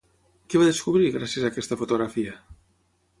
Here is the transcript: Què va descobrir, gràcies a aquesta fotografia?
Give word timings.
Què 0.53 0.61
va 0.61 0.69
descobrir, 0.69 1.11
gràcies 1.17 1.45
a 1.45 1.51
aquesta 1.53 1.77
fotografia? 1.83 2.33